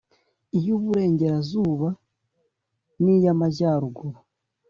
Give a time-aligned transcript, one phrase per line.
[0.57, 1.87] iy’uburengerazuba
[3.03, 4.17] n’iy’amajyaruguru